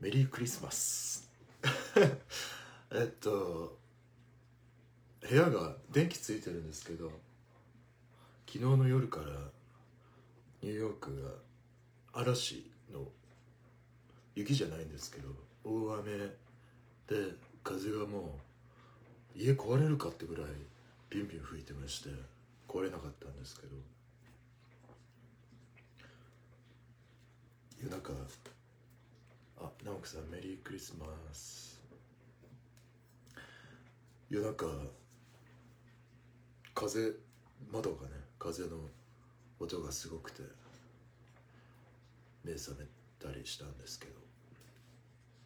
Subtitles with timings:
[0.00, 1.28] メリークリスマス。
[2.90, 3.78] えっと
[5.20, 7.12] 部屋が電気ついてるんですけど
[8.46, 9.26] 昨日の夜から
[10.62, 11.30] ニューヨークが
[12.14, 13.06] 嵐の
[14.34, 15.28] 雪じゃないんですけど
[15.64, 16.16] 大雨
[17.06, 18.40] で風がも
[19.36, 20.46] う家壊れるかってぐらい
[21.10, 22.08] ビュンビュン吹いてまして
[22.66, 23.76] 壊れなかったんですけど
[27.82, 28.12] 夜中
[29.62, 31.78] あ直樹さんメリークリスマス。
[34.30, 34.66] 夜中
[36.74, 37.12] 風
[37.70, 38.76] 窓がね風の
[39.58, 40.42] 音がすごくて
[42.42, 42.86] 目覚め
[43.18, 44.12] たりしたんですけど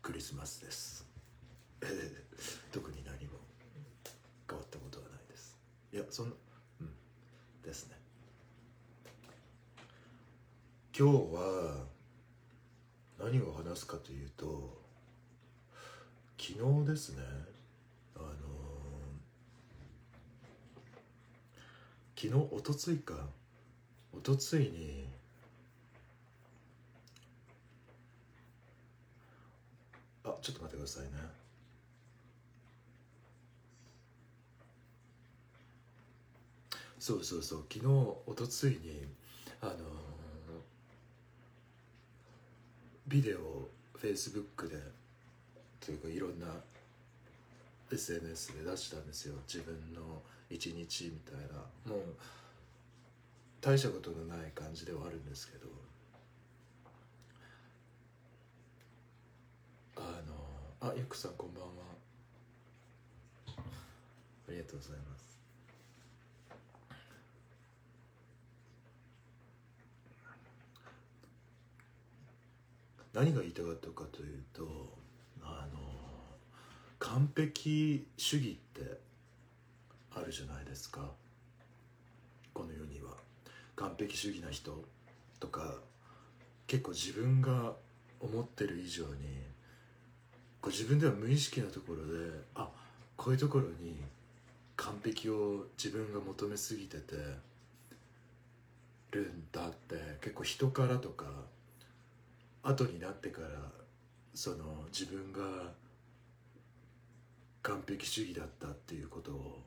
[0.01, 1.05] クリスマスです。
[2.71, 3.41] 特に何も
[4.49, 5.59] 変わったことはないです。
[5.93, 6.37] いやそんな
[6.83, 6.95] うん
[7.63, 7.99] ですね。
[10.97, 11.94] 今日は
[13.25, 14.77] 何を話すかというと
[16.39, 17.23] 昨日ですね
[18.15, 23.15] あのー、昨日おとついか
[24.15, 25.09] おとついに
[30.23, 31.09] あちょっと待ってくださいね。
[36.99, 37.91] そうそうそう昨日
[38.27, 39.07] おとついに
[39.63, 39.79] あのー、
[43.07, 44.77] ビデオをフェイスブックで
[45.81, 46.47] というかいろんな
[47.93, 49.35] SNS で出したんですよ。
[49.47, 51.93] 自分の一日みたいな。
[51.93, 52.15] もう
[53.61, 55.67] 大したことのない感じではあるんですけど。
[59.97, 60.01] あ
[60.81, 61.69] のあゆくさんこんばんは。
[64.49, 65.24] ありがとうございます。
[73.15, 74.67] 何が言いたかったかというと
[75.41, 75.79] あの
[76.99, 78.99] 完璧主義って
[80.15, 81.11] あるじゃないですか。
[82.53, 83.15] この世には。
[83.77, 84.85] 完璧主義な人
[85.41, 85.75] とか
[86.67, 87.73] 結構自分が
[88.21, 89.11] 思ってる以上に
[90.61, 92.69] こう自分では無意識なところであ
[93.17, 93.97] こういうところに
[94.77, 97.15] 完璧を自分が求めすぎてて
[99.11, 101.27] るんだって結構人からとか
[102.65, 103.49] 後になってから
[104.33, 105.73] その自分が
[107.63, 109.63] 完璧主義だったっていうことを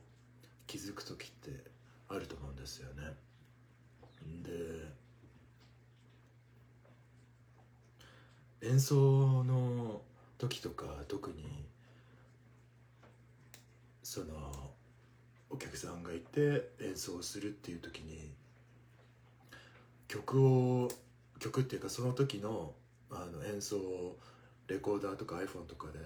[0.66, 1.63] 気づく時って
[2.09, 3.13] あると思うんですよね。
[4.44, 5.08] で
[8.68, 10.02] 演奏の
[10.38, 11.66] 時とか特に
[14.02, 14.72] その
[15.50, 18.31] お客さんがいて演奏するっていう時に
[20.08, 20.90] 曲を
[21.40, 22.74] 曲っていうかその時の
[23.09, 24.18] あの演奏を
[24.68, 26.00] レコーダーとか iPhone とかで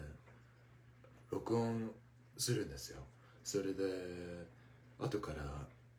[1.32, 1.92] 録音
[2.38, 3.02] するんですよ。
[3.44, 3.84] それで
[5.00, 5.44] 後から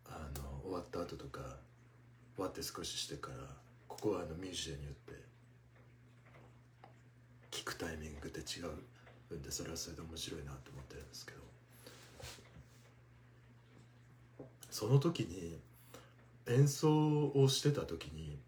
[0.07, 1.41] あの終わった後とか
[2.37, 3.37] 終わって少ししてから
[3.89, 5.15] ここはあのミュージシャンによって
[7.51, 11.43] 聞くタイミングって違うんでそれはそれで面白いなと思ってるんですけど。
[14.73, 15.61] その時に
[16.47, 18.39] 演奏をしてた時に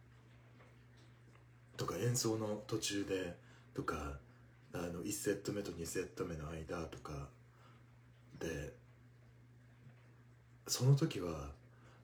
[1.84, 3.36] とか演奏の途中で
[3.74, 4.18] とか
[4.72, 7.28] あの1セット目と2セット目の間とか
[8.40, 8.72] で
[10.66, 11.50] その時は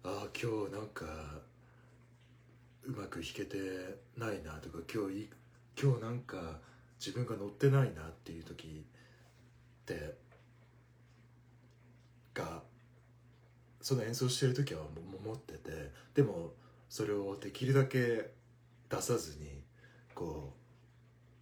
[0.05, 1.07] ああ今日なんか
[2.85, 3.57] うまく弾けて
[4.19, 5.31] ないなとか今日い
[5.81, 6.59] 今日なんか
[6.99, 10.15] 自分が乗ってないなっていう時って
[12.35, 12.63] が
[13.81, 14.89] その演奏してる時はも
[15.25, 16.53] 思っててでも
[16.91, 18.31] それをできるだけ
[18.91, 19.70] 出さずに
[20.21, 20.53] こ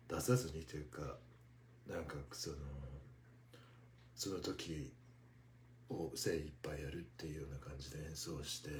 [0.08, 1.00] う出さずにというか
[1.88, 2.56] なんかその
[4.14, 4.92] その時
[5.90, 8.70] を精一杯やるっていうような感じで演奏して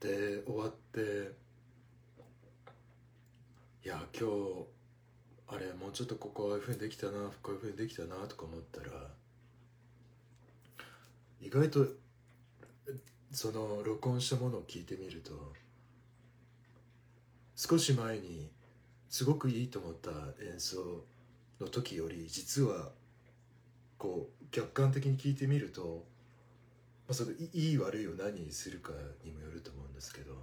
[0.00, 1.32] で終わって
[3.82, 4.66] いや今日
[5.48, 7.12] あれもうちょっとここああいうふうにできたな
[7.42, 8.88] こういうふうにできたなとか思ったら
[11.40, 11.86] 意外と
[13.32, 15.32] その録音したものを聞いてみると
[17.54, 18.50] 少し前に
[19.08, 20.10] すごくいいと思った
[20.44, 21.04] 演奏
[21.60, 22.90] の時より実は
[23.98, 26.04] こう客観的に聞いてみると、
[27.08, 28.92] まあ、そのいい悪いを何にするか
[29.24, 30.34] にもよると思うんですけど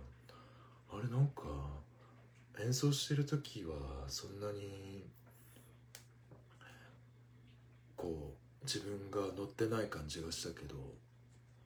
[0.92, 1.44] あれなんか
[2.63, 3.75] 演奏してる時は
[4.07, 5.04] そんなに
[7.95, 10.75] こう自分が乗ってない感じがしたけど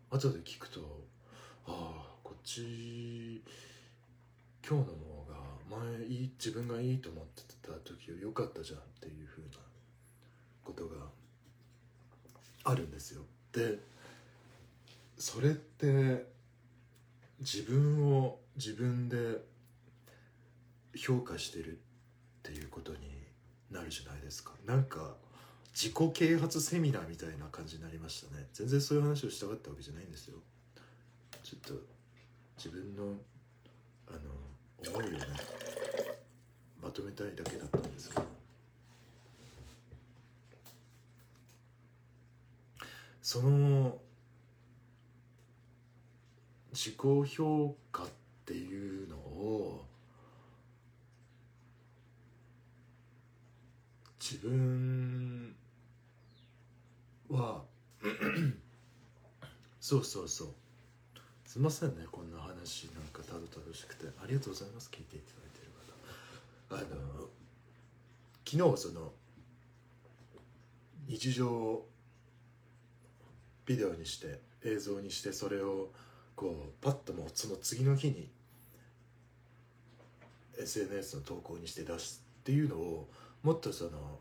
[0.09, 0.79] 後で聞くと
[1.67, 3.41] ああこっち
[4.67, 5.36] 今日の方が
[5.69, 9.47] 前いい自分がいいと思ってた時より良かったじゃんっていうふうな
[10.63, 10.95] ことが
[12.63, 13.23] あるんですよ。
[13.51, 13.79] で
[15.17, 16.25] それって
[17.39, 19.17] 自分を自分で
[20.95, 21.77] 評価してるっ
[22.43, 22.97] ていうことに
[23.71, 24.53] なるじゃないですか。
[24.65, 25.15] なんか
[25.73, 28.47] 自己啓発セミナーみたいな感じになりましたね。
[28.53, 30.37] 全然そういう話をしたかったわけじゃないんですよ。
[31.43, 31.73] ちょっと
[32.57, 33.13] 自分の
[34.07, 34.46] あの
[34.85, 35.17] 思いをね
[36.81, 38.23] まとめたいだけだったんですが
[43.21, 43.97] その
[46.71, 46.95] 自己
[47.35, 48.07] 評価っ
[48.45, 49.85] ていうのを
[54.19, 55.55] 自分
[57.29, 57.63] は
[59.79, 60.66] そうそうそう。
[61.57, 64.91] すいませんねこんな話なんかたどたどしくてありがとうございます。
[64.93, 65.71] 聞いていただいてる
[66.69, 66.75] 方。
[66.75, 67.27] あの
[68.45, 69.11] 昨日その
[71.07, 71.87] 日常を
[73.65, 75.89] ビデオにして映像にしてそれを
[76.35, 78.29] こうパッともうその次の日に
[80.59, 83.07] SNS の投稿にして出すっていうのを
[83.41, 84.19] もっとその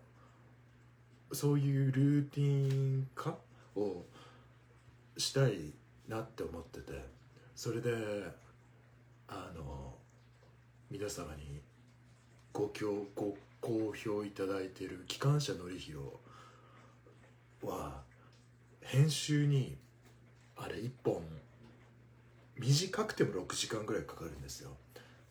[1.32, 3.36] そういうルーティン化
[3.76, 4.06] を
[5.18, 5.74] したい
[6.08, 7.15] なって思ってて。
[7.56, 7.90] それで
[9.26, 9.94] あの
[10.90, 11.62] 皆様に
[12.52, 16.20] ご協ご好評いただいている機関車のりひろ
[17.62, 18.02] は
[18.82, 19.78] 編集に
[20.54, 21.22] あれ1本
[22.58, 24.72] 短くても6時間ぐらいかかるんですよ。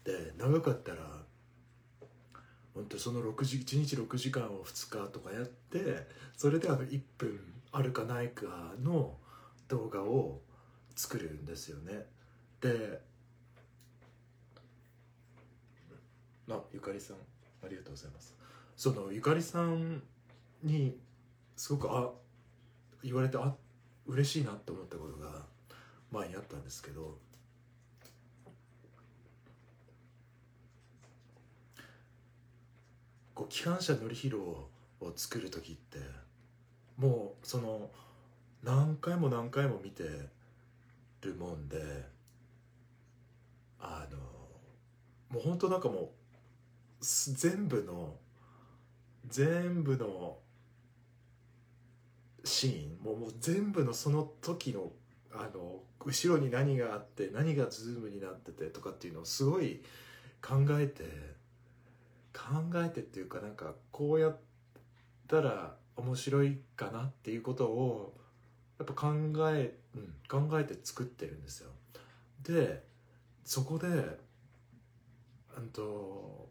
[0.04, 0.98] で長かったら
[2.74, 7.40] 本当その6時1日6時間を2日とかやってそれであの1分
[7.72, 9.16] あるかないかの
[9.68, 10.40] 動画を
[10.96, 12.15] 作るんですよね。
[12.66, 13.00] で
[16.50, 17.18] あゆかりさん
[17.64, 18.36] ありがとうございます。
[18.76, 20.02] そのゆかりさん
[20.64, 20.98] に
[21.56, 22.10] すごくあ
[23.04, 23.54] 言われてあ
[24.08, 25.46] 嬉しいなって思ったことが
[26.12, 27.18] 前にあったんですけど。
[33.36, 34.70] こう機関車のりひろを
[35.18, 36.00] 作る時って
[36.96, 37.92] もうその
[38.64, 40.04] 何回も何回も見て
[41.20, 42.15] るもんで
[43.86, 44.18] あの
[45.30, 46.08] もう本当なんかもう
[47.02, 48.16] 全部の
[49.28, 50.38] 全部の
[52.44, 54.92] シーンもうもう全部のその時の
[55.34, 59.82] あの後ろに何があって何がズームになっててとかっていうのをすごい
[60.42, 61.04] 考えて
[62.32, 64.38] 考えてっていうかなんかこうやっ
[65.28, 68.18] たら面白いかなっていうことを
[68.78, 69.14] やっぱ考
[69.52, 71.70] え、うん、考えて作ってるんですよ。
[72.44, 72.84] で
[73.46, 76.50] そこでうんと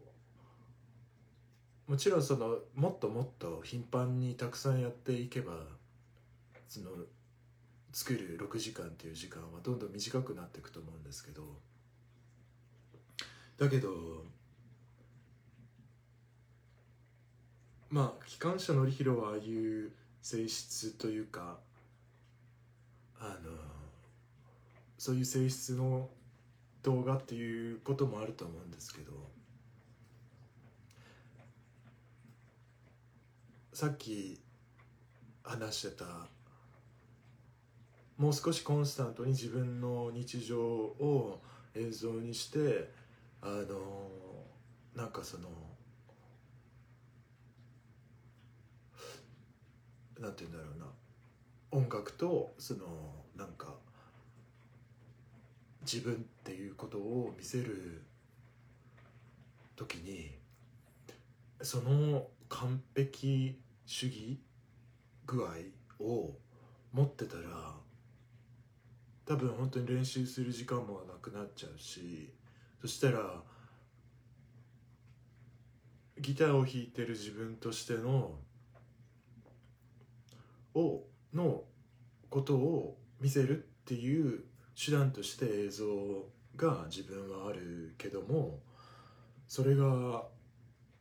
[1.87, 5.53] もちろんそのもっともっと頻繁にたくさんやっていけば
[6.69, 6.91] その
[7.93, 11.43] 作る6時間っていう時間はどんどん短くなっていくと思うんですけど
[13.59, 14.25] だけど
[17.91, 19.93] まあ機関車のりひろはああいう
[20.23, 21.59] 性質というか
[23.21, 23.51] あの
[24.97, 26.09] そういう性質の
[26.85, 29.13] 動画っていうこともあると思うんですけど
[33.73, 34.41] さっき
[35.43, 36.05] 話してた
[38.17, 41.41] もう少しコンスタントに自分の日常を
[41.75, 42.91] 映像にして
[43.43, 44.09] あの
[44.95, 45.49] なんかその
[50.21, 50.87] なんて言うんだろうな。
[51.73, 52.87] 音楽とその
[53.37, 53.75] なんか
[55.85, 58.03] 自分っていうことを見せる
[59.77, 60.31] 時に
[61.63, 64.39] その完璧主義
[65.27, 65.51] 具合
[66.03, 66.31] を
[66.93, 67.75] 持ってたら
[69.27, 72.33] 多分本当に練習する時間もなくなっちゃうし
[72.81, 73.43] そしたら
[76.19, 78.33] ギターを弾いてる自分としての
[80.75, 81.63] をの
[82.31, 84.45] ことを見せるっていう
[84.75, 85.87] 手段として映像
[86.57, 88.61] が自分はあるけども
[89.47, 90.25] それが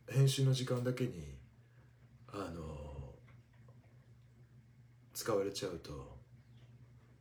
[0.08, 1.34] 編集の時間だけに
[2.28, 2.62] あの
[5.12, 6.18] 使われちゃうと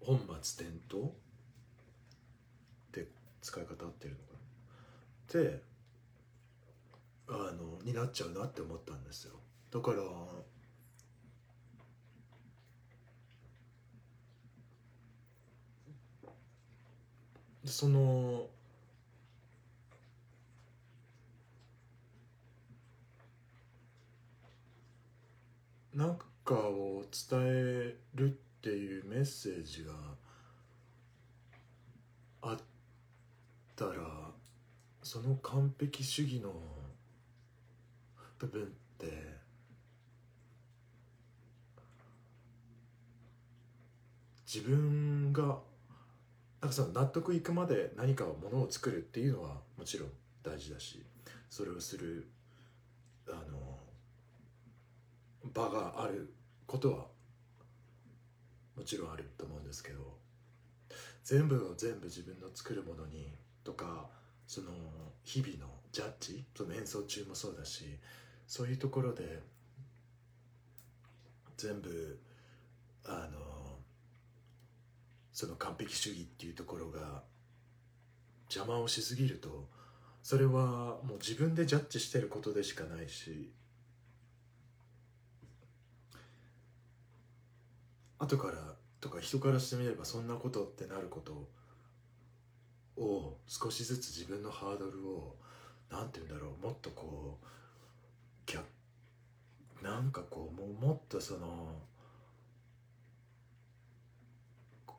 [0.01, 1.11] 本末転倒っ
[2.91, 3.07] て
[3.41, 5.41] 使い方合ってるのかな。
[5.41, 5.61] って
[7.29, 9.33] あのになっちゃうなって思ったんですよ。
[9.71, 9.97] だから
[17.65, 18.47] その
[25.93, 29.93] なんかを伝えるっていうメッセージが
[32.41, 32.57] あっ
[33.75, 33.93] たら
[35.03, 36.51] その完璧主義の
[38.39, 38.65] 部分っ
[38.97, 39.43] て
[44.45, 45.57] 自分が
[46.63, 50.09] なんかその納得いくまで何かものを作るっていうのはもちろん
[50.41, 51.03] 大事だし
[51.49, 52.29] それをする
[53.27, 53.79] あの
[55.53, 56.33] 場がある
[56.65, 57.07] ことは
[58.77, 59.97] もちろんあると思うんですけど
[61.25, 63.27] 全部を全部自分の作るものに
[63.65, 64.07] とか
[64.47, 64.67] その
[65.25, 67.99] 日々のジャッジその演奏中もそうだし
[68.47, 69.41] そういうところで
[71.57, 72.21] 全部
[73.03, 73.52] あの
[75.33, 77.23] その完璧主義っていうところが
[78.49, 79.67] 邪魔をしすぎると
[80.21, 80.51] それは
[81.03, 83.51] もう自分でジャッジしてることでしかないし
[88.19, 91.49] 後からとか人からしてみればそんなことってなること
[93.01, 95.35] を少しずつ自分のハードルを
[95.91, 97.45] なんて言うんだろうもっとこう
[98.45, 98.63] 逆
[99.81, 101.81] なんかこうもうもっとその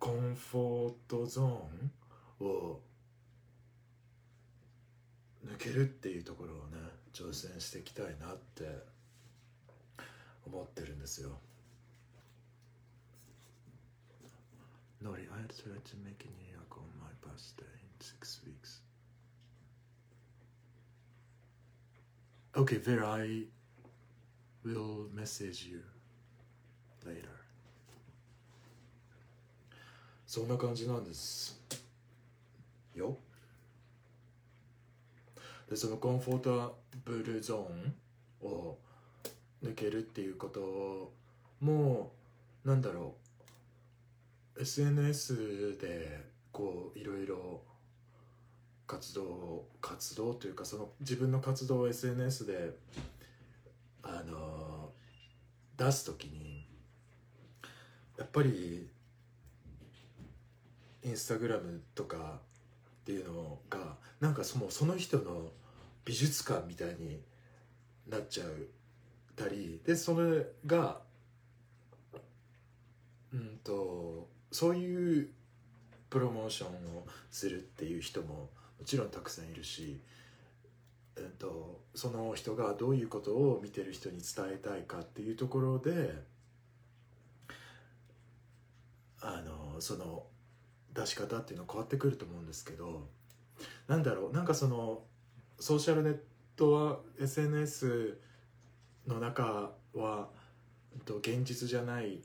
[0.05, 2.79] コンフォートゾーンを
[5.47, 6.77] 抜けるっていうところをね
[7.15, 8.65] 挑戦していきたいなって
[10.47, 11.31] 思ってるんですよ。
[15.03, 18.81] Nori, I tried to make a New York on my birthday in six weeks.
[22.55, 23.47] Okay, Vera, I
[24.67, 25.81] will message you
[27.07, 27.44] later.
[30.27, 31.61] そんな感じなんです。
[32.95, 33.17] よ。
[35.69, 36.73] でそのコンフォータ
[37.05, 38.79] ブルゾーンを
[39.63, 41.13] 抜けるっていうこと
[41.61, 42.13] も
[42.65, 43.15] なんだろ
[44.57, 44.61] う。
[44.61, 47.63] SNS でこういろいろ
[48.87, 52.77] 活動活動というかその自分の活動を SNS で
[54.03, 54.91] あの
[55.77, 56.67] 出す時に
[58.17, 58.89] やっぱり
[61.05, 63.79] インスタグラムとかっていうのが
[64.21, 65.51] なんかそのその人の
[66.05, 67.21] 美術館みたいに
[68.09, 68.69] なっちゃう
[69.37, 71.01] たりでそれが
[73.33, 75.29] うんとそういう
[76.09, 79.99] プロモーションをするっていう人ももちろんたくさんいるし、
[81.17, 86.15] えっと、その人がどういうことを見てる人に伝えたいかっていうところで
[89.21, 90.23] あのその
[90.95, 93.07] 出し方っていうのは変わってくると思うんですけど
[93.89, 95.03] なんだろうなんかその
[95.59, 96.19] ソーシャルネッ
[96.57, 98.19] トは SNS
[99.07, 100.29] の中は
[101.07, 102.21] 現実じゃない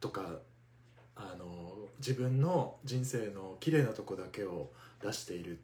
[0.00, 0.38] とか
[1.16, 4.70] あの自分の人生の綺麗なとこだけを
[5.02, 5.60] 出しているっ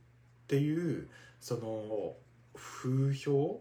[0.47, 1.09] ていう
[1.41, 2.15] その
[2.55, 3.61] 風評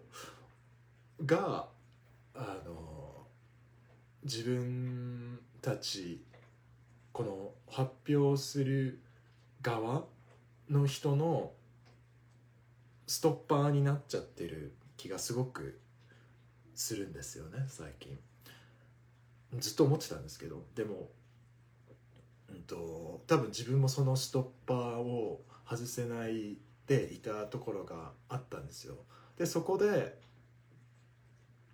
[1.26, 1.68] が
[2.34, 3.26] あの
[4.24, 6.22] 自分たち
[7.12, 9.02] この発表する
[9.62, 10.06] 側
[10.70, 11.52] の人の
[13.08, 15.80] ストッパーになっちゃってる気がすごく
[16.76, 18.18] するんですよね最近。
[19.60, 21.10] ずっと思ってたんですけどでも、
[22.50, 28.96] うんと、多分自分もそのストッパーを外せないでいたところがあったんですよ。
[29.38, 30.18] でそこで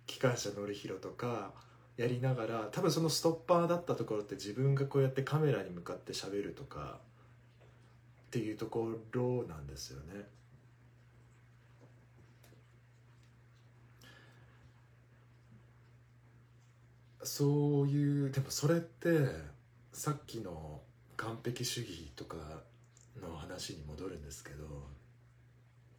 [0.06, 1.52] 機関車乗り広とか
[1.98, 7.00] やりながら多分そのストッパーだったところって自分がこうやってカメラに向かって喋るとか
[8.28, 10.24] っていうところなんですよね。
[17.24, 19.08] そういうでもそれって
[19.92, 20.80] さっきの
[21.16, 22.36] 完璧主義とか
[23.20, 24.64] の話に戻るんですけど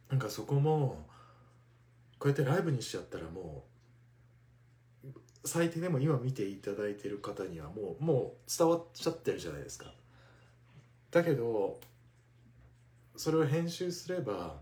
[0.08, 1.06] なんかそこも
[2.18, 3.69] こうやってライブにしちゃったらもう
[5.44, 9.92] 最低でも今見ていただいてる方にはもうもう伝わっちゃってるじゃないですか。
[11.10, 11.80] だけど
[13.16, 14.60] それを編集すれば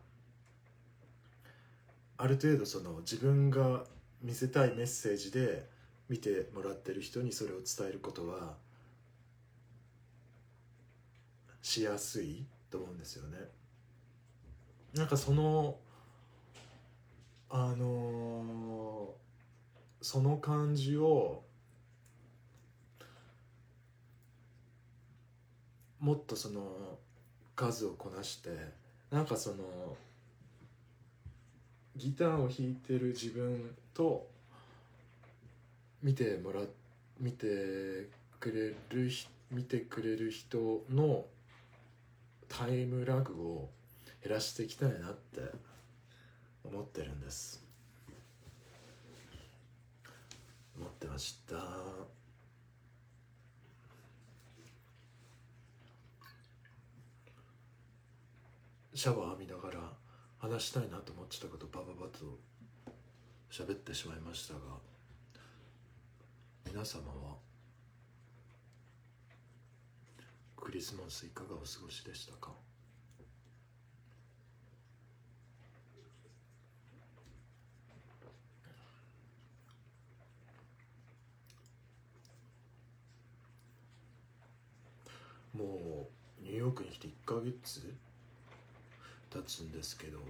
[2.16, 3.84] ある程度その自分が
[4.22, 5.68] 見せたいメッセージで
[6.08, 8.56] 見てもらってる人にそれを伝えることは
[11.62, 13.38] しやすいと思うんですよね。
[14.94, 15.76] なんかその
[17.50, 19.27] あのー
[20.10, 21.42] その感じを
[26.00, 26.62] もっとその
[27.54, 28.48] 数をこなして
[29.10, 29.56] なんかその
[31.94, 34.26] ギターを弾いてる自分と
[36.02, 36.60] 見てもら
[37.20, 38.08] 見て
[38.40, 39.10] くれる
[39.50, 41.26] 見てくれる人の
[42.48, 43.68] タイムラグを
[44.24, 45.42] 減らしていきたいなって
[46.64, 47.68] 思ってるんです
[50.78, 51.56] 思ってました。
[58.94, 59.92] シャワー浴びながら
[60.38, 62.38] 話したいなと思ってたことバババと
[63.50, 64.60] 喋ってしまいましたが
[66.66, 67.36] 皆様は
[70.56, 72.67] クリスマスいかがお過ごしでしたか？
[85.58, 86.08] も
[86.40, 87.92] うニューヨークに来て1ヶ月
[89.28, 90.20] 経つんですけど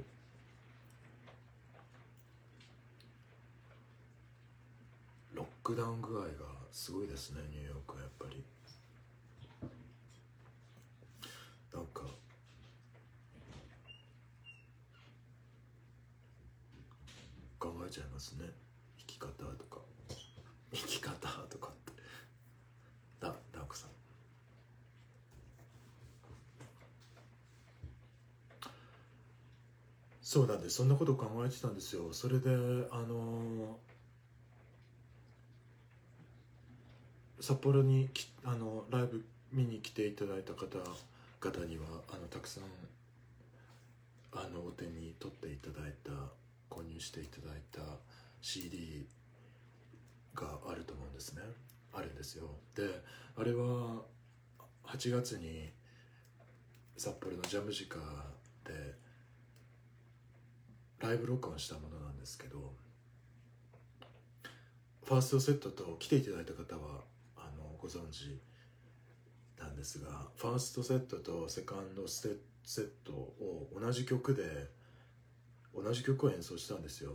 [5.35, 6.29] ロックダウン具合が
[6.73, 8.43] すごいですねニューヨークはやっぱり。
[11.75, 12.01] なんか
[17.59, 18.47] 考えちゃいますね。
[18.99, 19.79] 生き方とか。
[20.73, 21.13] 生き方
[21.49, 22.03] とかって
[23.21, 23.91] だダークさん
[30.29, 30.77] そうなんです。
[30.77, 32.13] そんなこと考えてたんですよ。
[32.13, 33.79] それであの
[37.41, 40.67] 札幌にきあのライブ見に来ていただいた方
[41.41, 42.65] 方にはあのたくさん
[44.35, 46.11] あのお手に取っていただいた
[46.69, 47.81] 購入していただいた
[48.43, 49.07] CD
[50.35, 51.43] があると思うんですね。
[51.95, 52.51] あるんですよ。
[52.75, 52.83] で
[53.35, 54.03] あれは
[54.85, 55.73] 8月に
[56.99, 57.97] 札幌のジャムジカ
[58.67, 59.08] で
[61.01, 62.73] ライブ録音したものなんですけど
[65.05, 67.03] ファーストセットと来ていただいた方は
[67.37, 68.41] あのご存知
[69.59, 74.69] なんですがファーストセットとセカンドセセットを同じ曲で
[75.75, 77.13] 同じ曲を演奏したんですよ。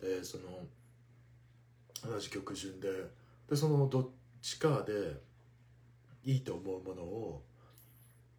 [0.00, 0.44] でその
[2.08, 2.88] 同じ曲順で
[3.48, 4.08] でそのどっ
[4.40, 5.20] ちかで
[6.24, 7.42] いいと思うものを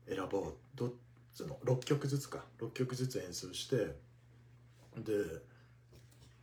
[0.07, 0.53] 選ぼう。
[0.75, 0.93] ど
[1.33, 2.45] その6曲ずつか。
[2.59, 3.95] 6曲ずつ演奏して
[4.97, 5.13] で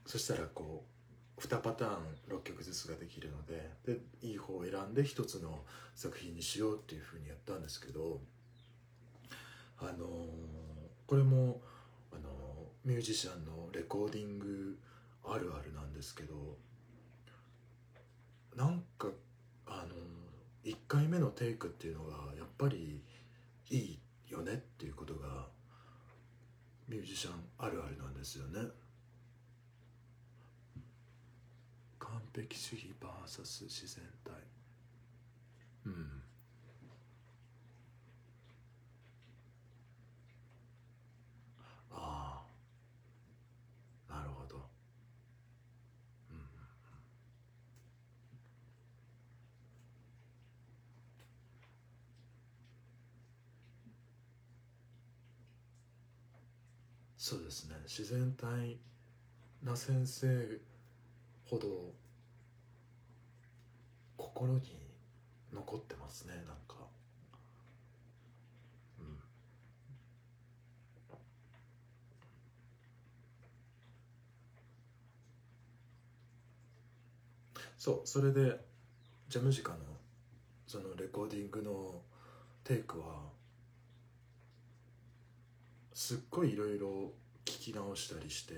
[0.06, 0.84] そしたらこ
[1.38, 1.92] う2パターン
[2.28, 5.60] 6曲ずつができるのででいい方を選んで1つの
[5.94, 8.20] 作品にしようっていうふうにやったんですけど
[9.78, 9.96] あのー
[11.06, 11.60] これも、
[12.12, 14.78] あのーミュージシャンのレコーディング
[15.24, 16.56] あるあるなんですけど
[18.56, 19.08] なんか
[19.66, 23.02] あのー、1回目のテイクっていうのがやっぱり
[23.70, 25.48] いいよねっていうことが
[26.90, 28.68] ミュージシャンあるあるなんですよね。
[32.00, 34.32] 完璧主義 VS 自然体。
[35.86, 36.22] うん
[41.92, 42.42] あ
[44.08, 46.40] あなるほどうん
[57.30, 57.76] そうですね。
[57.84, 58.76] 自然体
[59.62, 60.26] な先生
[61.48, 61.94] ほど
[64.16, 64.60] 心に
[65.54, 66.34] 残ってますね。
[66.34, 66.88] なんか。
[68.98, 69.16] うん。
[77.78, 78.58] そうそれで
[79.28, 79.78] ジャムジカの
[80.66, 82.02] そのレコーディングの
[82.64, 83.30] テイクは
[86.00, 87.12] すっごいいろいろ
[87.44, 88.54] 聞き直したりして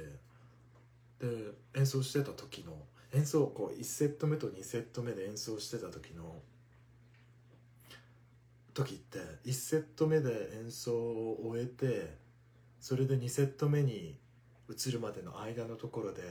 [1.18, 1.26] で
[1.74, 2.72] 演奏してた時の
[3.12, 6.36] 演奏こう1セット目と2セット目で演奏してた時の
[8.74, 12.16] 時って1セット目で演奏を終えて
[12.78, 14.16] それで2セット目に
[14.70, 16.22] 移るまでの間のところで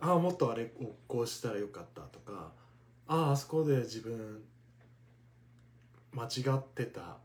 [0.00, 2.52] ああもっとあれをこうしたらよかったとか
[3.08, 4.42] あああそこで自分
[6.12, 7.16] 間違ってた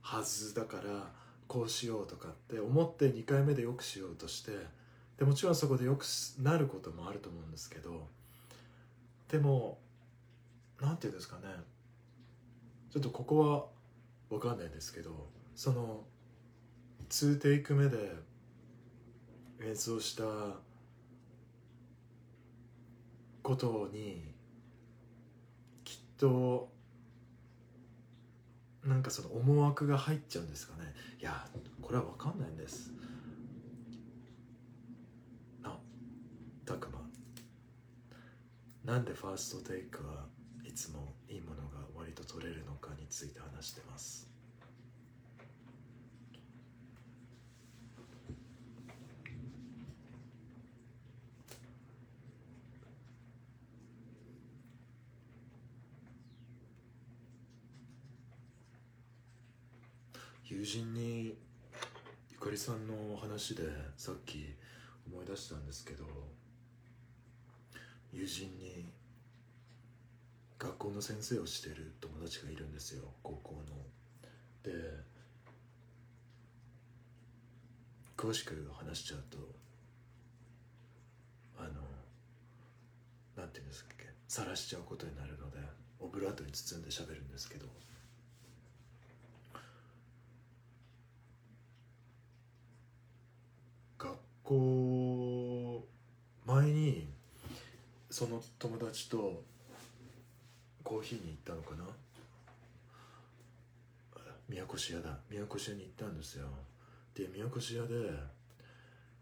[0.00, 1.19] はずだから
[1.50, 4.52] こうしようとかって思って2回目でよくしようとして
[5.18, 6.04] でもちろんそこでよく
[6.40, 8.06] なることもあると思うんですけど
[9.28, 9.76] でも
[10.80, 11.42] なんていうんですかね。
[12.92, 13.66] ちょっとここは
[14.30, 15.10] 分かんないんですけど
[15.56, 16.04] その
[17.08, 18.12] 2テイク目で
[19.60, 20.22] 演奏した
[23.42, 24.22] ことに
[25.82, 26.68] きっと
[28.84, 30.94] なんかその思惑が入っちゃうんですかね。
[31.20, 31.46] いや
[31.82, 32.92] これは分かんないんです。
[35.62, 35.78] あ
[36.64, 37.00] たくま
[38.84, 40.26] なんでファーストテイクは
[40.64, 44.29] いつもいいものが割と取れるのかについて話してます。
[60.50, 61.38] 友人に
[62.28, 63.62] ゆかりさんの話で
[63.96, 64.56] さっき
[65.06, 66.04] 思い出したんですけど
[68.12, 68.92] 友人に
[70.58, 73.54] 学校の先生をしてる友達がいるんですよ高校
[74.64, 74.72] の。
[74.72, 74.72] で
[78.16, 79.38] 詳しく話しちゃうと
[81.58, 81.68] あの
[83.36, 85.58] なんていうんですっけ晒しちゃうことになるので
[86.00, 87.66] オブラートに包んで喋るんですけど。
[94.50, 95.86] 学校
[96.44, 97.08] 前に
[98.10, 99.44] その友達と
[100.82, 101.84] コーヒーに行ったのかな？
[104.48, 105.16] 宮古市屋だ。
[105.30, 106.48] 宮古市屋に行ったんですよ。
[107.14, 107.94] で宮古市屋で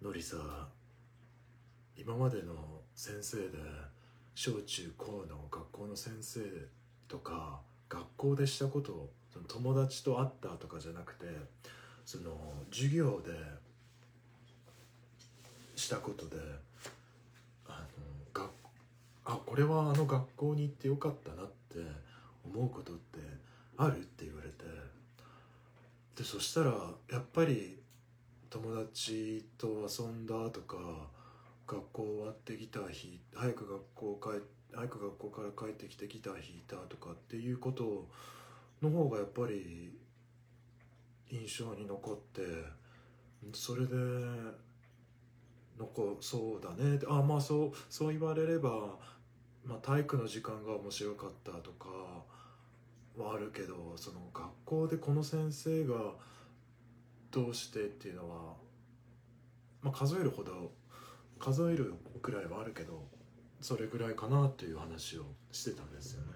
[0.01, 0.37] のりさ
[1.95, 2.55] 今までの
[2.95, 3.59] 先生で
[4.35, 6.41] 小中高の学校の先生
[7.07, 7.61] とか
[7.91, 11.27] 学校でしたことその友達と会ったとかじゃなくて
[12.07, 12.31] その
[12.71, 13.33] 授業で
[15.79, 16.37] したことで
[17.69, 17.87] あの
[18.35, 18.51] 学
[19.25, 21.79] あこれはあの学校に行ってよかったなって
[22.45, 23.21] 思うことって
[23.77, 24.64] あるって言われて
[26.17, 26.73] でそしたら
[27.12, 27.79] やっぱり
[28.51, 30.77] 友達と遊んだとか
[31.69, 38.09] 学校終わってギター弾い早く学校帰早く学校から帰ってきてギター弾いたとかっていうこと
[38.83, 39.93] の方がやっぱり
[41.31, 42.43] 印象に残って
[43.53, 43.95] それで
[45.79, 46.99] 残そうだね。
[47.09, 48.99] あまあそうそう言われれば、
[49.64, 51.88] まあ、体育の時間が面白かったとか
[53.17, 55.95] はあるけどその学校でこの先生が
[57.31, 58.55] どうしてっていうのは、
[59.83, 60.73] まあ、数えるほど
[61.38, 63.07] 数えるくらいはあるけど
[63.61, 66.33] それぐらいかなっていう話をしてたんですよね。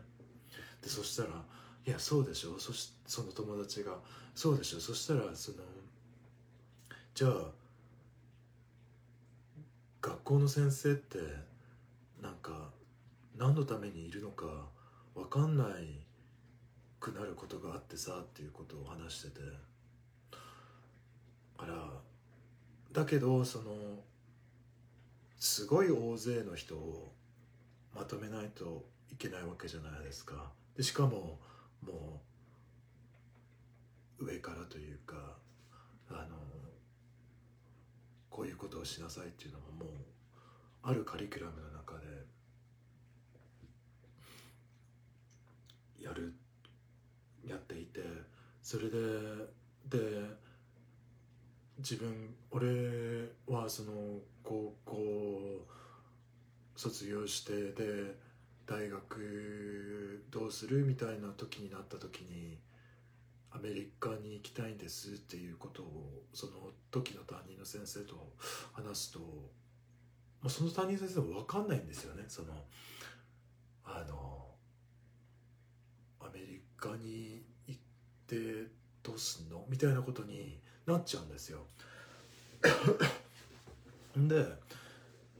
[0.83, 1.29] でそしたら
[1.87, 2.59] 「いやそうでしょ？
[2.59, 3.97] そしその友達が
[4.35, 4.81] 「そうでしょ？
[4.81, 5.59] そしたらその
[7.15, 7.62] じゃあ
[10.03, 11.19] 学校の先生って
[12.21, 12.71] なんか
[13.39, 14.67] 何のためにいるのか
[15.15, 16.05] 分かんない
[17.01, 19.41] くなることがあってさっていうことを話してて。
[21.63, 21.75] あら
[22.93, 23.73] だけどその
[25.39, 27.13] すごい大勢の人を
[27.95, 30.51] まとめないといけないわけじゃないですか。
[30.77, 31.39] でしかも
[31.83, 32.21] も
[34.19, 35.37] う上からというか
[36.11, 36.37] あの
[38.63, 39.95] ことをしなさいっていうのももう
[40.85, 42.07] あるカリキュラムの中で
[46.01, 46.33] やる
[47.45, 48.01] やっていて
[48.63, 48.91] それで
[49.89, 49.99] で
[51.79, 52.69] 自分俺
[53.49, 53.93] はその
[54.45, 54.97] 高校
[56.77, 58.15] 卒業してで
[58.65, 62.59] 大学どうするみたいな時になった時に
[63.55, 66.53] アメリカに行きたいんですっていうことをその
[66.91, 68.33] 時の担任の先生と
[68.73, 69.19] 話すと、
[70.41, 72.25] まあ、その担任先生も分かんないんですよね。
[72.29, 72.49] その
[73.85, 74.47] あの
[76.21, 77.81] アメリカに行っ
[78.27, 78.71] て
[79.03, 81.67] どうすんのみたいなことになっちゃうんですよ。
[84.17, 84.47] で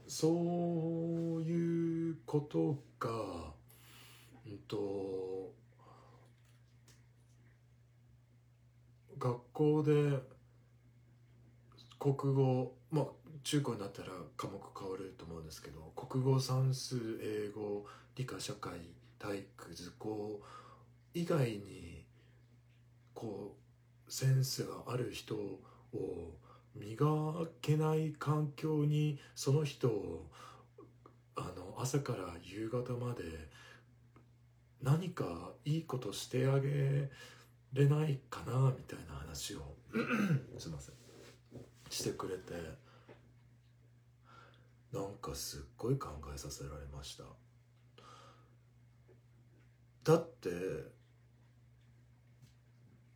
[0.07, 3.53] そういうことが
[4.45, 5.53] うんと
[9.23, 10.19] 学校で
[11.97, 13.05] 国語まあ
[13.45, 17.85] 中高になったら科目変わると思うんですけど国語算数英語
[18.17, 18.73] 理科社会
[19.17, 20.41] 体育図工
[21.13, 22.03] 以外に
[23.13, 23.55] こ
[24.05, 25.59] うセンスがある人を
[26.75, 30.27] 磨けない環境にその人を
[31.37, 33.23] あの朝から夕方まで
[34.81, 37.09] 何かいいことしてあげ
[37.73, 39.59] れないかなみたいな話を
[40.57, 40.95] すいません。
[41.89, 42.53] してくれて
[44.91, 47.23] なんかすっごい考えさせられました。
[50.03, 50.49] だって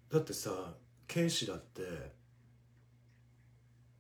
[0.09, 0.73] だってさ
[1.07, 1.81] 警視だって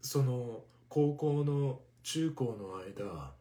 [0.01, 3.33] その高校の中高の間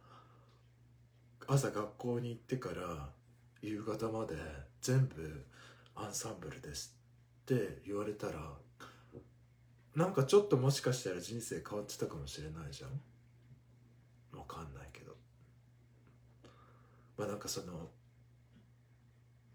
[1.47, 3.11] 朝学校に行ってから
[3.63, 4.35] 夕方まで
[4.81, 5.47] 全部
[5.95, 6.96] アンサンブルです
[7.47, 8.33] って言われたら
[9.95, 14.39] なんかちょっともしかしたら人生変わってたかもしれないじゃん。
[14.39, 15.17] わかんないけど。
[17.17, 17.89] まあなんかその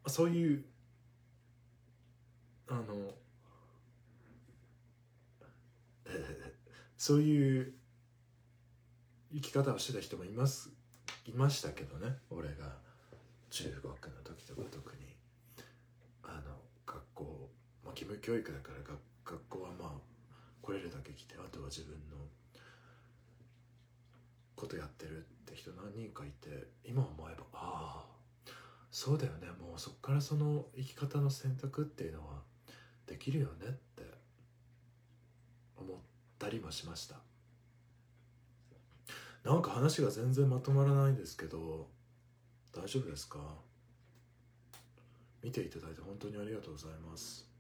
[0.07, 0.63] そういう
[2.67, 3.13] あの、
[6.97, 7.73] そういう
[9.33, 10.71] 生き方をしてた人もいます
[11.25, 12.77] いましたけどね俺が
[13.49, 15.00] 中学の時とか特に、
[17.91, 19.91] まあ、義務教育だから学学校はまあ
[20.61, 22.15] 来れるだけ来てあとは自分の
[24.55, 28.05] ことやってるって人何人かいて今思えばああ
[28.91, 29.47] そうだよね。
[29.59, 32.41] もうそっからその生き方の選択っていうのは
[33.07, 34.03] できるよねって
[35.77, 35.97] 思っ
[36.39, 37.15] たりもしました。
[39.43, 41.87] なんか話が全然まとまらないんですけど
[42.73, 43.39] 大丈夫ですか？
[45.43, 47.50] 見ていただいて本当にありがとうございます。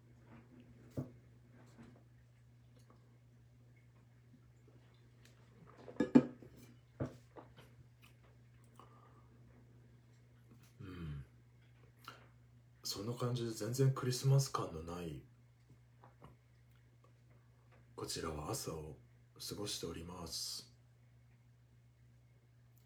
[13.01, 15.23] そんな感じで全然クリスマス感のない
[17.95, 18.95] こちらは朝を
[19.49, 20.71] 過ごしております。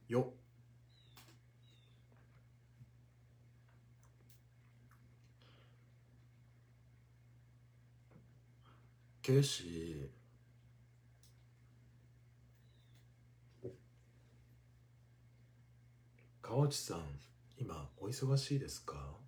[0.08, 0.23] よっ。
[9.21, 13.69] ケイシー。
[16.41, 17.01] 川内さん
[17.58, 19.24] 今お忙しいですか？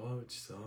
[0.00, 0.60] 川内さんあ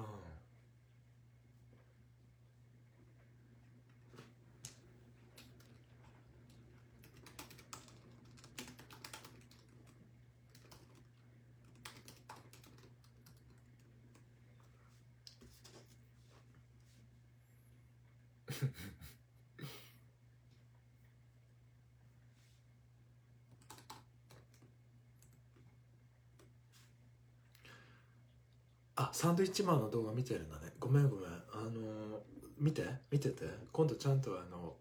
[29.21, 30.73] サンドイッチマンの動画見てるんだね。
[30.79, 31.25] ごめんごめん。
[31.27, 32.21] あのー
[32.57, 33.45] 見て見てて。
[33.71, 34.73] 今度ちゃんとあの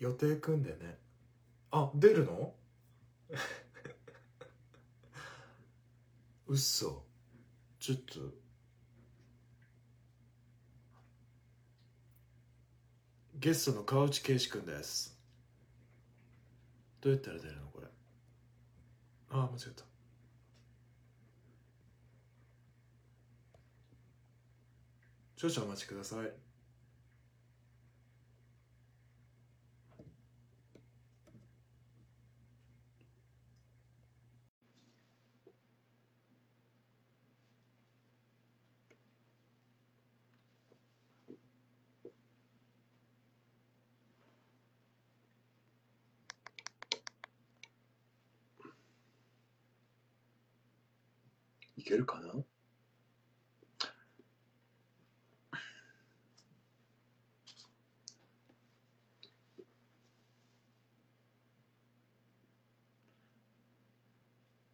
[0.00, 0.98] 予定組んでね。
[1.70, 2.52] あ出るの？
[6.48, 7.04] うっそ
[7.78, 8.18] ちょっと。
[13.36, 15.16] ゲストの川内圭司君です。
[17.00, 17.86] どうやったら出るのこれ？
[19.30, 19.87] あ間違えた。
[25.38, 26.32] 少々お待ちください。
[51.76, 52.32] いけるかな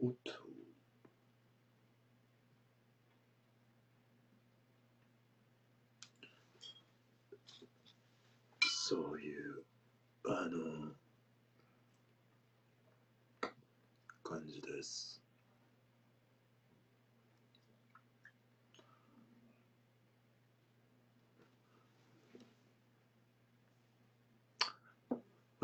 [0.05, 0.33] おっと
[8.69, 9.63] そういう
[10.27, 10.93] あの
[14.23, 15.25] 感じです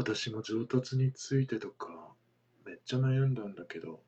[0.01, 2.15] 私も上達についてとか
[2.65, 4.01] めっちゃ悩んだんだけど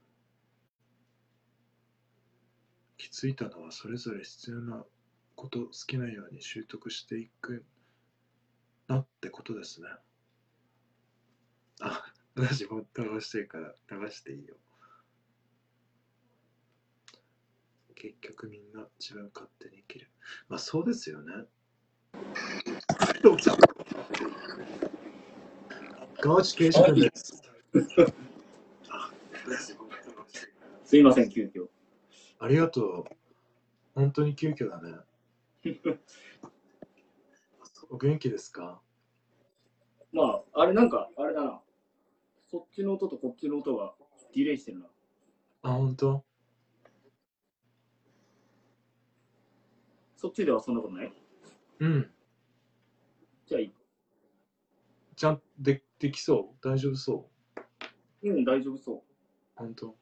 [2.97, 4.87] 気づいたのはそれぞれ必要な
[5.35, 7.67] こと好きなように習得していく
[8.89, 9.89] なってことですね。
[11.83, 12.03] あ
[12.37, 14.57] 私も流してるから流していいよ。
[17.97, 20.11] 結局みんな自分勝手に生きる。
[20.49, 21.35] まあそうですよね。
[26.23, 27.43] 川内圭司君です
[30.85, 31.67] すいません、急遽。
[32.39, 33.17] ありがとう。
[33.97, 34.95] 本当に急遽だね。
[37.91, 38.81] お元気ですか？
[40.13, 41.61] まあ、あれなんか、あれだな。
[42.49, 43.93] そっちの音とこっちの音が
[44.33, 44.87] ディレイしてるな。
[45.63, 46.25] あ、本当？
[50.17, 51.13] そっちではそんなことない？
[51.81, 52.09] うん。
[53.47, 53.73] じゃあいい。
[55.17, 56.69] ちゃんでできそう？
[56.69, 57.31] 大丈夫そ
[58.25, 58.29] う？
[58.29, 59.05] うん、大丈夫そ
[59.55, 59.95] 本当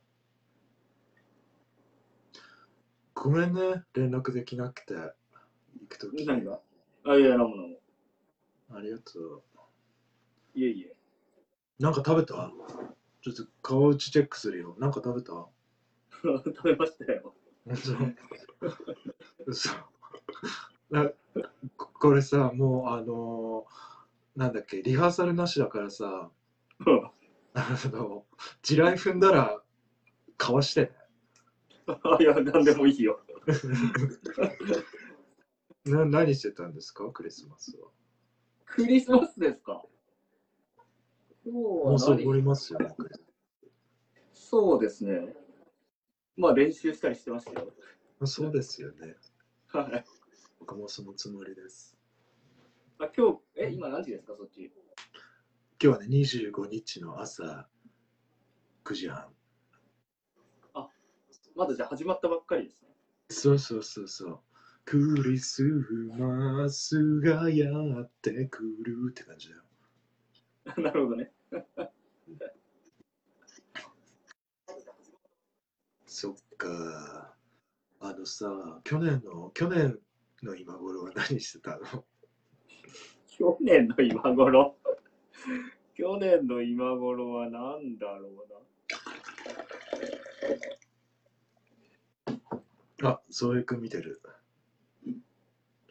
[3.12, 4.94] ごめんね、連絡できなくて。
[4.94, 5.12] 行
[5.90, 6.16] くとう。
[6.16, 6.24] き。
[6.24, 6.58] 何が
[7.04, 7.76] あ、いや、なんもなんも。
[8.72, 9.42] ありがとう。
[10.54, 10.96] いえいえ。
[11.78, 12.50] なんか食べた？
[13.20, 14.74] ちょっと顔打ちチェックするよ。
[14.78, 15.32] なんか食べた？
[16.22, 17.34] 食べましたよ。
[17.66, 17.92] 嘘
[20.90, 21.10] な
[21.76, 23.89] ここれさ、もうあのー
[24.40, 26.30] なんだっけ、リハーサルなしだからさ、
[26.86, 27.10] うん
[27.52, 28.24] あの、
[28.62, 29.62] 地雷踏んだら、
[30.38, 30.92] かわしてね。
[32.20, 33.20] いや、なんでもいいよ。
[35.84, 37.90] な何してたんですか、クリスマスは？
[38.64, 39.84] クリスマスですか？
[41.44, 42.94] もうそりますよね、
[44.32, 45.36] そうですね。
[46.38, 47.74] まあ練習したりしてましたよ。
[48.24, 49.16] そうですよね。
[49.68, 50.04] はい。
[50.60, 51.99] 僕もそのつもりです。
[53.02, 54.70] あ今日、え、今何時ですか、そっち？
[55.82, 57.66] 今日はね、25日の朝
[58.84, 59.34] 9時半。
[61.56, 62.88] まだじゃあ始まったばっかりですね。
[63.30, 64.40] そうそうそうそう。
[64.84, 65.62] クリス
[66.18, 67.70] マスがや
[68.02, 69.62] ってくるって感じだよ。
[70.84, 71.32] なるほどね。
[76.04, 77.34] そっか。
[78.00, 79.98] あのさ、去年の、去年
[80.42, 82.04] の今頃は何してたの？
[83.28, 84.76] 去年の今頃。
[85.94, 88.40] 去年の今頃は何だろう
[93.02, 94.20] あ、そういうく見てる。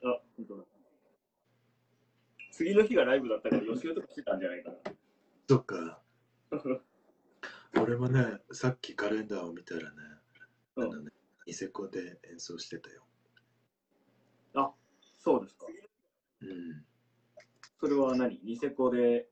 [0.04, 0.12] な。
[0.12, 0.64] あ、本当だ。
[2.52, 4.72] 次の日がライブだったから予習とかしてたんじゃないか
[5.48, 6.02] そっか。
[6.52, 6.82] な。
[7.82, 9.98] 俺もね、さっきカレンダーを見たらね、
[10.76, 11.12] あうんのね、
[11.48, 13.04] ニセコで演奏してたよ。
[14.54, 14.72] あ、
[15.18, 15.59] そうですか。
[16.42, 16.86] うん。
[17.80, 18.40] それは何？
[18.44, 19.28] ニセコで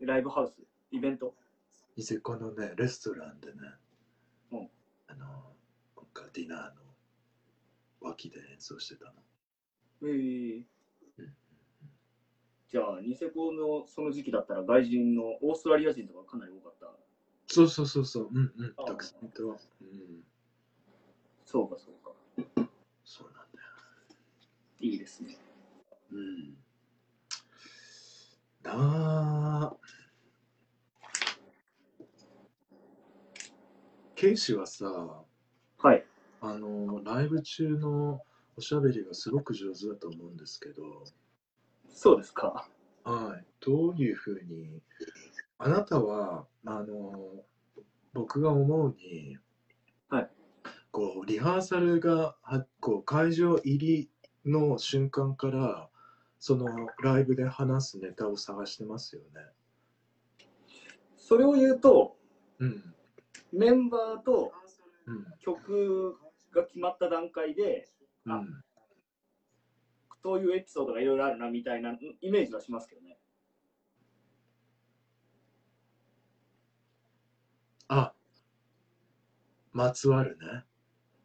[0.00, 0.54] ライブハウス？
[0.90, 1.34] イベント？
[1.96, 3.54] ニセコのね、レストランでね、
[4.52, 4.68] うん
[5.08, 6.70] あの、なんかディナーの
[8.00, 9.12] 脇で演奏してたの。
[10.02, 10.64] えー
[11.18, 11.34] うん
[12.70, 16.86] じゃあ、ニセコのその時期だったら外人のオーストラリア人とかかなり多かった？
[17.48, 19.56] そうそうそうそう、うんうん、あたくさんいたわ。
[19.82, 20.22] うん、
[21.44, 22.12] そうか、そうか。
[23.04, 23.66] そうなんだよ。
[24.78, 25.36] いいですね。
[26.12, 26.56] うん。
[28.62, 29.76] なあ。
[34.14, 35.24] ケイシはさ、
[35.78, 36.04] はい。
[36.40, 38.22] あの、ライブ中の
[38.56, 40.82] おしゃべりがすごく上手だと思うんですけど、
[41.88, 42.68] そうですか。
[43.04, 43.46] はい。
[43.60, 44.80] どういうふうに、
[45.58, 47.44] あなたは、あの、
[48.12, 49.38] 僕が思うに、
[50.08, 50.30] はい。
[50.90, 54.10] こう、リハーサルが、はこう、会場入り
[54.44, 55.89] の瞬間から、
[56.40, 56.66] その
[57.02, 60.46] ライブで話すネタを探してますよね。
[61.14, 62.16] それを言うと、
[62.58, 62.94] うん。
[63.52, 64.50] メンバーと
[65.06, 65.26] うん。
[65.40, 66.16] 曲
[66.52, 67.90] が決まった段階で、
[68.24, 68.64] うん。
[70.22, 73.18] そういうエピソードがいろいろあるなみたいなイメージはしますけどね。
[77.88, 78.14] あ、
[79.72, 80.64] まつわるね。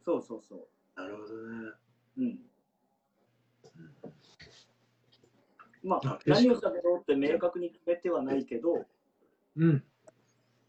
[0.04, 1.72] そうそうそなるほどね。
[2.18, 2.22] う。
[2.22, 2.26] うん。
[2.26, 2.40] うん
[5.86, 8.86] まああ、何を喋ろうって明確に決めてはないけど、
[9.56, 9.84] うん。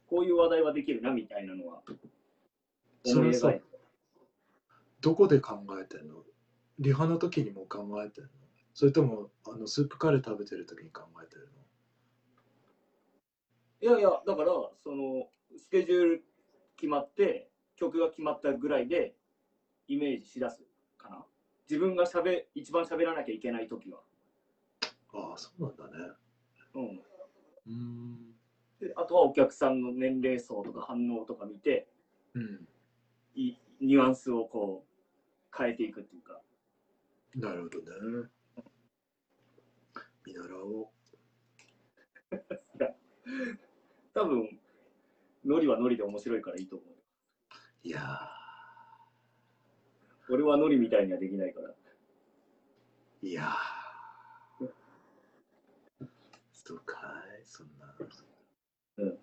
[0.09, 1.83] こういう話題はできるなみたいなのは
[3.05, 3.53] それさ。
[5.01, 6.23] どこで考えてんの？
[6.79, 8.31] リハの時にも考えてんの？
[8.75, 11.49] それともあのスープカレー食べてる時に考えてる
[13.83, 14.49] いやいや、だから、
[14.83, 16.25] その、スケジュール
[16.77, 19.15] 決まって、曲が決まったぐらいで、
[19.87, 20.63] イメージしだす
[20.97, 21.25] かな。
[21.69, 24.01] 自分がしゃべ、一番喋らなきゃいけない時は。
[25.17, 26.13] のああそうなんだね
[26.75, 26.83] うん。
[26.83, 28.37] うーん
[28.81, 31.89] であとはお客さんの年齢層とか反応とか見て、
[32.35, 32.69] うん
[33.35, 36.41] いニュアンスをこう、変えていくっていうか。
[37.35, 38.31] なるほどね
[40.25, 40.91] 見習お
[44.15, 44.59] 多分、
[45.45, 46.89] ノリはノリで面白いからいいと思う。
[46.89, 46.95] う
[47.83, 48.01] いや
[50.29, 51.75] 俺はノリみたいにはできないから。
[53.23, 53.76] ーいやー
[56.67, 56.97] そうか
[57.41, 57.95] いそんな。
[58.99, 59.19] うん。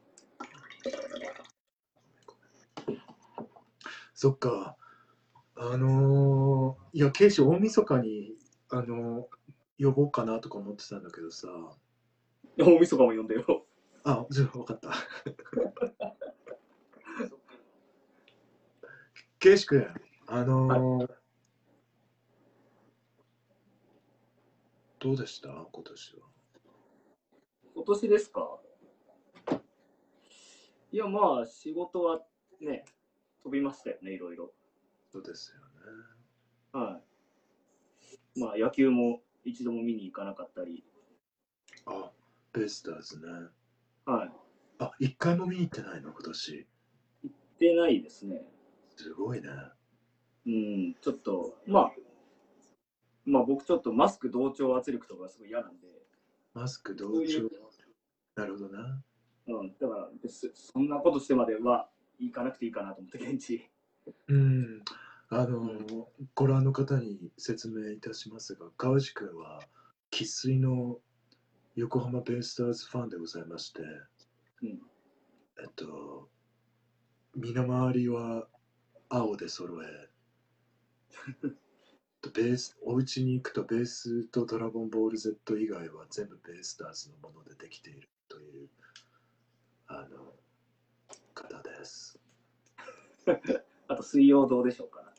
[4.14, 4.78] そっか。
[5.58, 8.38] あのー、いやケイシ大晦日に
[8.70, 11.50] あのー、呼ぼうかなとか思ってたんだけどさ。
[12.58, 13.66] 大晦日も呼んでよ。
[14.06, 14.94] あ、じゃあ分かった。
[19.40, 19.86] ケイシ君、
[20.28, 21.12] あのー
[25.02, 25.50] どうでした？
[25.50, 26.33] 今年は。
[27.86, 28.62] 今年ですか？
[30.94, 32.22] いや、まあ、仕事は
[32.62, 32.86] ね、
[33.44, 34.54] 飛びましたよね、いろいろ。
[35.12, 36.86] そうですよね。
[36.86, 37.02] は
[38.38, 38.40] い。
[38.40, 40.86] まあ、野球も一度も見に行かなかったり、
[41.86, 42.10] あ、
[42.54, 43.28] ベイスターズね。
[44.06, 44.32] はい。
[44.80, 46.66] あ、一回も見に行ってないの、今年。
[47.60, 48.46] 出ないですね。
[48.96, 49.50] すごいね。
[50.46, 51.92] うん、ちょっと、まあ、
[53.26, 55.88] まあ僕ちょっとマスク同調圧力とかがすごい嫌なんで、
[56.54, 57.50] マスク同調う。
[58.36, 59.02] なるほどな。
[59.48, 63.70] うん、だから別そんなことしてまでは行かなくていいかなと思って、現地。
[64.28, 64.84] うん。
[65.30, 69.62] あの、ご覧の方に説明いたしますが、川内くんは
[70.12, 71.00] 生粋の
[71.76, 73.82] 横浜ベイスターズファンでございまして、
[74.62, 74.80] うん
[75.62, 76.30] えっと、
[77.36, 78.48] 身の回りは
[79.10, 80.10] 青で揃え、
[81.42, 81.48] と
[82.30, 88.70] ベースお家に行くとベースとドラゴンボール Z 以外は全部ベイスターズのものでできているという
[89.88, 90.34] あの
[91.34, 92.20] 方です。
[93.88, 95.14] あと、水曜どうでしょうか。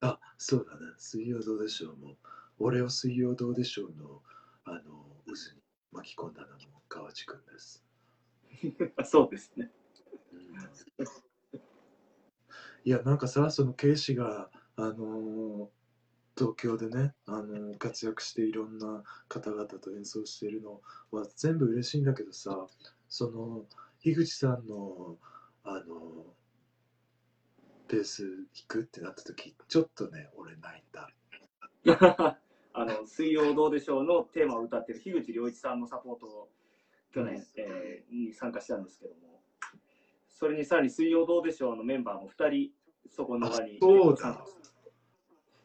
[0.00, 0.92] あ、そうだね。
[0.96, 2.16] 水曜どうでしょうも。
[2.58, 4.22] 俺を水曜どうでしょうの、
[4.64, 5.62] あの、渦に
[5.92, 7.84] 巻き込んだのも川内くんです。
[9.04, 9.70] そうですね。
[10.32, 10.48] うん
[12.84, 15.68] いや、なんかさ、その警視が、あの
[16.38, 20.80] 東京でね、あの活躍していろんな方々と演奏しているの
[21.10, 22.68] は全部嬉しいんだけどさ、
[23.08, 23.64] その、
[24.00, 25.16] 樋口さんの、
[25.64, 26.26] あの
[27.88, 31.10] ベース弾くってなった時、ちょっとね、俺泣いた。
[32.72, 36.48] あの水曜どうでしょうのテーマを歌ってる樋口良一さんのサポートを
[37.12, 39.42] 去年、えーに参加したんですけども、
[40.28, 42.70] それにさらに水曜どうでしょうのメンバーも2人、
[43.10, 44.44] そこの場にあそうだ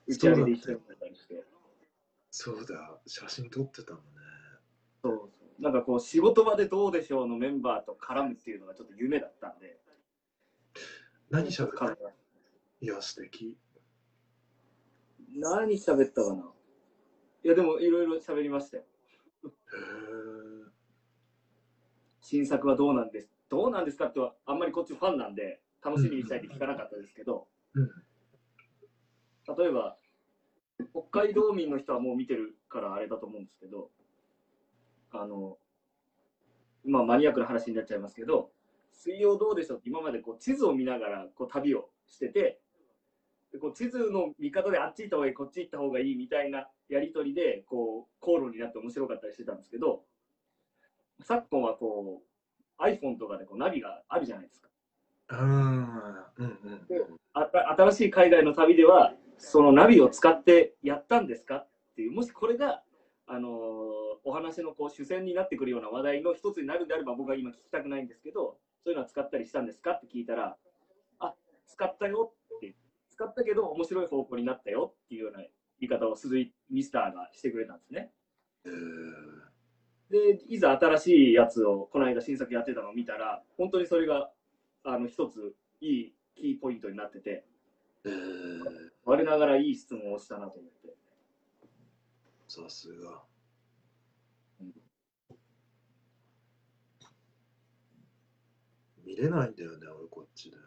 [0.07, 1.07] 打ち上げで一緒になった。
[1.07, 1.43] りして、
[2.31, 4.09] そうだ、写真撮ってたもんね。
[5.01, 5.61] そうそう。
[5.61, 9.79] なんかこう、仕事場でどうでしょうのメンバーと絡むっていうのがちょっと夢だったんで、
[11.29, 11.85] 何しゃべった
[12.81, 13.57] いや、素敵。
[15.35, 16.43] 何喋ったかな？
[17.43, 18.83] いや、でもいろいろ喋りましたよ。
[22.21, 23.29] 新作はどうなんです？
[23.49, 27.89] どうなんですかってはあんまりこっちファンなんで楽しみにしたいって聞かなかったですけど、うん。
[29.47, 29.97] 例えば
[30.91, 33.89] 北海道民の人はもう見てるからあれだと思うんですけど
[35.11, 35.57] あの
[36.85, 38.51] まあマニアックな話になっちゃいますけど
[38.91, 42.59] 「水曜どうでしょう」って今までこう地図を見ながらこう旅をしてて
[43.51, 50.03] でこう地図の見方であっち行った方がいいこっち行った方がいいみたいなやり取りでこう口論になって面白かったりしてたんですけど
[51.21, 52.23] 昨今はこ
[52.79, 54.69] う iPhone とかでこうナビがあるじゃないですか。
[55.29, 57.19] ああ、うんうん。
[57.33, 59.13] あ新しい海外の旅では
[59.43, 62.81] そのナビを使ってやったんですかっていうもしこれが、
[63.27, 70.55] あのーお話のこう主戦になってくるような話題の一つになるんであれば僕は今聞きたくないんですけどそういうのは使ったりしたんですかって聞いたら
[71.19, 71.33] あ
[71.67, 72.75] 使ったよって
[73.09, 75.49] 使ったけど面白い方向になったよっていうような言
[75.81, 78.11] い方を鈴井ミスターがしてくれたんですね。
[78.65, 78.73] えー
[80.09, 84.29] でいざ新しいやつをこの間新作やってたのを見たら本当にそれが
[84.83, 87.45] あの一ついいキーポイントになってて。
[88.05, 90.93] えー、我ながらいい質問をしたなと思って。
[92.47, 93.23] さすが。
[99.05, 100.57] 見れないんだよね、俺こっちで。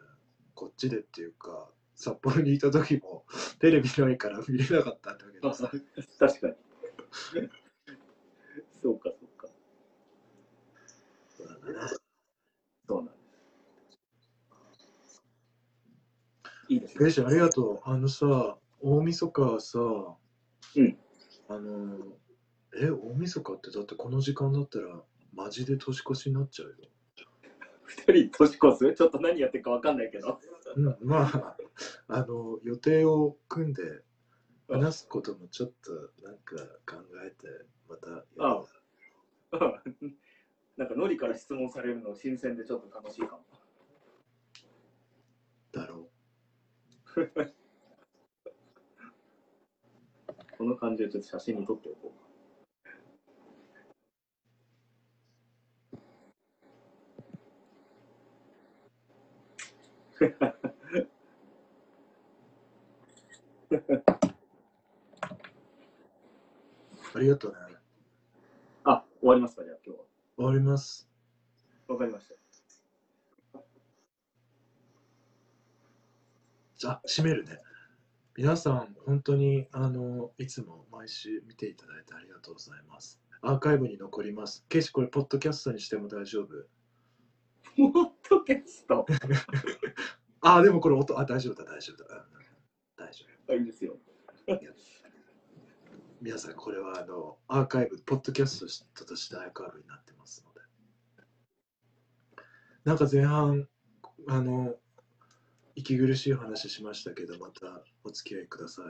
[0.53, 3.25] こっちでっていうか、札幌にいた時も
[3.59, 5.69] テレビないから見れなかったんだけどさ。
[6.19, 6.55] 確かに。
[8.81, 9.47] そうか、そうか。
[11.35, 11.59] そうだね
[12.87, 13.27] そうなんです。
[16.69, 17.25] いいですね。
[17.27, 17.89] ありがとう。
[17.89, 20.97] あのさ、大晦日はさ、うん
[21.49, 21.97] あの、
[22.79, 25.01] え、大晦日ってだってこの時間だったら、
[25.33, 26.75] マジで年越しになっちゃうよ。
[27.83, 28.93] 二人年越す？
[28.93, 30.39] ちょっと何やってるかわかんないけど。
[30.75, 31.57] うん、まあ、
[32.09, 34.03] あの、予定を組んで
[34.69, 35.93] 話すこともちょっと
[36.23, 37.47] なんか考えて、
[37.87, 38.67] またやろ
[39.53, 39.81] うあ
[40.75, 43.43] なんかノリから質問されるの新鮮でちょっと楽しいかも。
[45.71, 46.06] だろ
[50.57, 52.17] この感じでちょっと写真に撮っておこう。
[60.25, 60.27] う。
[67.15, 67.57] ありがとうね。
[68.83, 70.05] あ、終わりますかじゃあ今日は。
[70.37, 71.09] 終わります。
[71.87, 72.35] わかりました。
[72.35, 72.43] じゃ
[76.85, 77.59] あ、閉めるね。
[78.35, 83.19] 皆さん、本当に、あの、いつも毎週見ていただいてありがとうございます。
[83.41, 84.65] アーカイブに残ります。
[84.69, 86.47] ケイシ、これ、ポッドキャストにしても大丈夫？
[87.75, 89.05] ポッドキャスト？
[90.41, 92.15] あ、でもこれ音、あ、大丈夫だ、大丈夫だ。
[92.15, 92.37] うん
[92.97, 93.53] 大丈夫。
[93.53, 93.97] あいいですよ。
[96.19, 100.61] 皆さん、これはあのアーカイブ、ポッドキャストとしてアーカイブになってますので。
[102.85, 103.69] なんか前半
[104.27, 104.75] あの
[105.77, 108.85] 息苦しい話しましたけどまたお付き合いください。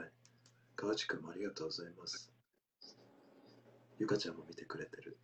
[0.74, 2.32] 川内くんもありがとうございます。
[3.98, 5.18] ゆかちゃんも見てくれてる。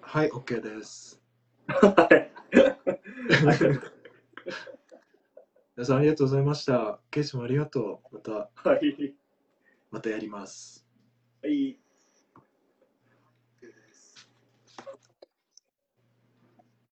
[0.00, 1.22] はい OK です。
[1.68, 2.32] はい。
[5.76, 7.00] 皆さんありがとうございました。
[7.12, 8.16] ケイシもありがとう。
[8.16, 9.14] またはい。
[9.92, 10.85] またやります
[11.46, 11.78] はい。